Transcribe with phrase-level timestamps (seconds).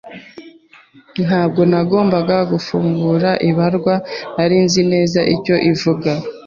[1.25, 3.95] Ntabwo nagombaga gufungura ibaruwa.
[4.35, 6.11] Nari nzi neza icyo ivuga.